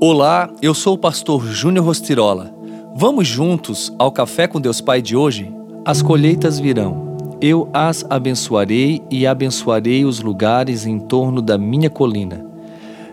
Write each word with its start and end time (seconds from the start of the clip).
Olá, 0.00 0.50
eu 0.60 0.74
sou 0.74 0.94
o 0.94 0.98
pastor 0.98 1.46
Júnior 1.46 1.86
Rostirola. 1.86 2.52
Vamos 2.96 3.28
juntos 3.28 3.94
ao 3.96 4.10
Café 4.10 4.48
com 4.48 4.60
Deus 4.60 4.80
Pai 4.80 5.00
de 5.00 5.16
hoje? 5.16 5.54
As 5.84 6.02
colheitas 6.02 6.58
virão. 6.58 7.16
Eu 7.40 7.68
as 7.72 8.04
abençoarei 8.10 9.00
e 9.08 9.24
abençoarei 9.24 10.04
os 10.04 10.20
lugares 10.20 10.84
em 10.84 10.98
torno 10.98 11.40
da 11.40 11.56
minha 11.56 11.88
colina. 11.88 12.44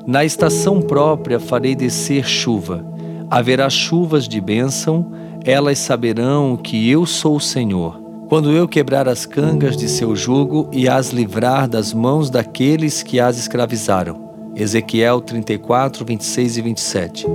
Na 0.07 0.25
estação 0.25 0.81
própria 0.81 1.39
farei 1.39 1.75
descer 1.75 2.25
chuva. 2.25 2.83
Haverá 3.29 3.69
chuvas 3.69 4.27
de 4.27 4.41
bênção, 4.41 5.11
elas 5.45 5.77
saberão 5.77 6.57
que 6.57 6.89
eu 6.89 7.05
sou 7.05 7.35
o 7.35 7.41
Senhor. 7.41 8.01
Quando 8.27 8.51
eu 8.51 8.67
quebrar 8.67 9.07
as 9.07 9.25
cangas 9.25 9.77
de 9.77 9.87
seu 9.87 10.15
jugo 10.15 10.67
e 10.71 10.89
as 10.89 11.11
livrar 11.11 11.69
das 11.69 11.93
mãos 11.93 12.29
daqueles 12.29 13.03
que 13.03 13.19
as 13.19 13.37
escravizaram. 13.37 14.30
Ezequiel 14.55 15.21
34, 15.21 16.03
26 16.05 16.57
e 16.57 16.61
27. 16.61 17.27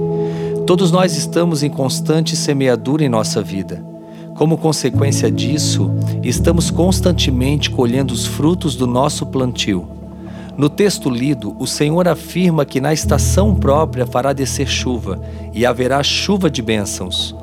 Todos 0.66 0.91
nós 0.91 1.16
estamos 1.16 1.62
em 1.62 1.70
constante 1.70 2.37
semeadura 2.37 3.05
em 3.05 3.09
nossa 3.09 3.42
vida. 3.42 3.84
Como 4.34 4.59
consequência 4.59 5.30
disso, 5.30 5.91
estamos 6.23 6.70
constantemente 6.70 7.70
colhendo 7.70 8.12
os 8.12 8.27
frutos 8.27 8.77
do 8.77 8.87
nosso 8.87 9.25
plantio. 9.27 9.89
No 10.56 10.69
texto 10.69 11.09
lido, 11.09 11.56
o 11.59 11.66
Senhor 11.66 12.06
afirma 12.06 12.65
que 12.65 12.80
na 12.80 12.92
estação 12.92 13.55
própria 13.55 14.06
fará 14.06 14.33
descer 14.33 14.67
chuva 14.67 15.20
e 15.55 15.64
haverá 15.64 16.03
chuva 16.03 16.51
de 16.51 16.61
bênçãos. 16.61 17.34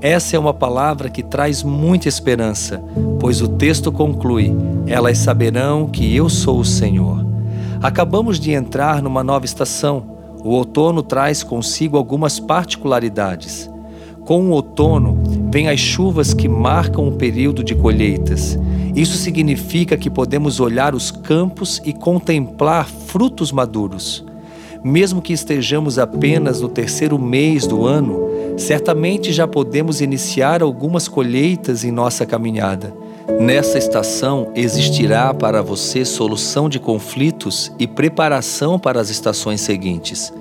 Essa 0.00 0.36
é 0.36 0.38
uma 0.38 0.54
palavra 0.54 1.10
que 1.10 1.22
traz 1.22 1.62
muita 1.62 2.08
esperança, 2.08 2.82
pois 3.18 3.42
o 3.42 3.48
texto 3.48 3.90
conclui: 3.90 4.54
Elas 4.86 5.18
saberão 5.18 5.86
que 5.86 6.14
eu 6.14 6.28
sou 6.28 6.60
o 6.60 6.64
Senhor. 6.64 7.27
Acabamos 7.80 8.40
de 8.40 8.50
entrar 8.50 9.00
numa 9.00 9.22
nova 9.22 9.44
estação. 9.44 10.16
O 10.42 10.50
outono 10.50 11.00
traz 11.00 11.44
consigo 11.44 11.96
algumas 11.96 12.40
particularidades. 12.40 13.70
Com 14.24 14.48
o 14.48 14.50
outono, 14.50 15.22
vêm 15.50 15.68
as 15.68 15.78
chuvas 15.78 16.34
que 16.34 16.48
marcam 16.48 17.06
o 17.06 17.12
período 17.12 17.62
de 17.62 17.76
colheitas. 17.76 18.58
Isso 18.96 19.16
significa 19.16 19.96
que 19.96 20.10
podemos 20.10 20.58
olhar 20.58 20.92
os 20.92 21.12
campos 21.12 21.80
e 21.84 21.92
contemplar 21.92 22.88
frutos 22.88 23.52
maduros. 23.52 24.24
Mesmo 24.82 25.22
que 25.22 25.32
estejamos 25.32 26.00
apenas 26.00 26.60
no 26.60 26.68
terceiro 26.68 27.16
mês 27.16 27.64
do 27.64 27.86
ano, 27.86 28.28
certamente 28.56 29.32
já 29.32 29.46
podemos 29.46 30.00
iniciar 30.00 30.62
algumas 30.62 31.06
colheitas 31.06 31.84
em 31.84 31.92
nossa 31.92 32.26
caminhada. 32.26 32.92
Nessa 33.36 33.76
estação 33.76 34.50
existirá 34.54 35.32
para 35.34 35.62
você 35.62 36.04
solução 36.04 36.68
de 36.68 36.80
conflitos 36.80 37.70
e 37.78 37.86
preparação 37.86 38.78
para 38.78 39.00
as 39.00 39.10
estações 39.10 39.60
seguintes. 39.60 40.32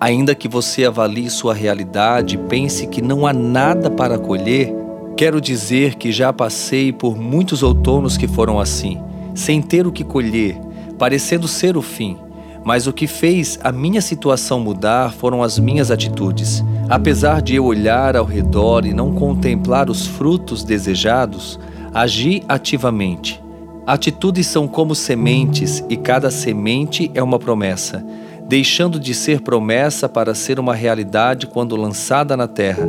Ainda 0.00 0.34
que 0.34 0.48
você 0.48 0.84
avalie 0.84 1.28
sua 1.28 1.52
realidade 1.52 2.36
e 2.36 2.38
pense 2.38 2.86
que 2.86 3.02
não 3.02 3.26
há 3.26 3.32
nada 3.32 3.90
para 3.90 4.16
colher, 4.16 4.72
quero 5.16 5.40
dizer 5.40 5.96
que 5.96 6.12
já 6.12 6.32
passei 6.32 6.92
por 6.92 7.18
muitos 7.18 7.62
outonos 7.62 8.16
que 8.16 8.28
foram 8.28 8.58
assim, 8.58 9.02
sem 9.34 9.60
ter 9.60 9.86
o 9.86 9.92
que 9.92 10.04
colher, 10.04 10.56
parecendo 10.98 11.46
ser 11.48 11.76
o 11.76 11.82
fim. 11.82 12.16
Mas 12.64 12.86
o 12.86 12.92
que 12.92 13.06
fez 13.06 13.58
a 13.62 13.72
minha 13.72 14.00
situação 14.00 14.60
mudar 14.60 15.12
foram 15.12 15.42
as 15.42 15.58
minhas 15.58 15.90
atitudes. 15.90 16.64
Apesar 16.88 17.42
de 17.42 17.56
eu 17.56 17.64
olhar 17.64 18.16
ao 18.16 18.24
redor 18.24 18.86
e 18.86 18.94
não 18.94 19.12
contemplar 19.12 19.90
os 19.90 20.06
frutos 20.06 20.62
desejados, 20.62 21.58
Agir 21.92 22.44
ativamente. 22.48 23.42
Atitudes 23.84 24.46
são 24.46 24.68
como 24.68 24.94
sementes 24.94 25.84
e 25.88 25.96
cada 25.96 26.30
semente 26.30 27.10
é 27.14 27.22
uma 27.22 27.38
promessa, 27.38 28.04
deixando 28.46 29.00
de 29.00 29.12
ser 29.12 29.40
promessa 29.40 30.08
para 30.08 30.32
ser 30.32 30.60
uma 30.60 30.74
realidade 30.74 31.48
quando 31.48 31.74
lançada 31.74 32.36
na 32.36 32.46
terra. 32.46 32.86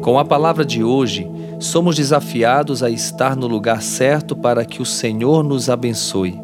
Com 0.00 0.18
a 0.18 0.24
palavra 0.24 0.64
de 0.64 0.82
hoje, 0.82 1.30
somos 1.58 1.96
desafiados 1.96 2.82
a 2.82 2.88
estar 2.88 3.36
no 3.36 3.46
lugar 3.46 3.82
certo 3.82 4.34
para 4.34 4.64
que 4.64 4.80
o 4.80 4.86
Senhor 4.86 5.44
nos 5.44 5.68
abençoe, 5.68 6.40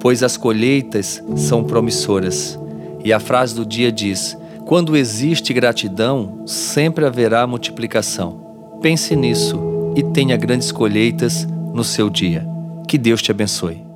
pois 0.00 0.24
as 0.24 0.36
colheitas 0.36 1.22
são 1.36 1.62
promissoras. 1.62 2.58
E 3.04 3.12
a 3.12 3.20
frase 3.20 3.54
do 3.54 3.64
dia 3.64 3.92
diz: 3.92 4.36
Quando 4.66 4.96
existe 4.96 5.54
gratidão, 5.54 6.42
sempre 6.44 7.06
haverá 7.06 7.46
multiplicação. 7.46 8.40
Pense 8.82 9.14
nisso 9.14 9.67
e 9.98 10.02
tenha 10.12 10.36
grandes 10.36 10.70
colheitas 10.70 11.44
no 11.74 11.82
seu 11.82 12.08
dia. 12.08 12.46
Que 12.86 12.96
Deus 12.96 13.20
te 13.20 13.32
abençoe. 13.32 13.87